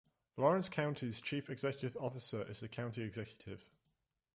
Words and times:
Lawrence 0.35 0.67
County's 0.67 1.21
chief 1.21 1.47
executive 1.47 1.95
officer 2.01 2.41
is 2.49 2.59
the 2.61 2.67
County 2.67 3.03
Executive. 3.03 3.63